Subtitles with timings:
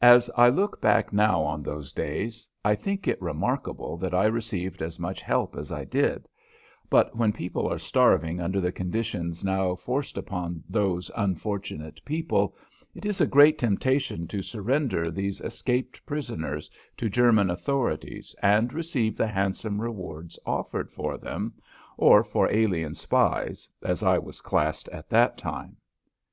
[0.00, 4.82] As I look back now on those days I think it remarkable that I received
[4.82, 6.28] as much help as I did,
[6.90, 12.56] but when people are starving under the conditions now forced upon those unfortunate people
[12.96, 19.16] it is a great temptation to surrender these escaped prisoners to German authorities and receive
[19.16, 21.54] the handsome rewards offered for them
[21.96, 25.76] or for alien spies, as I was classed at that time.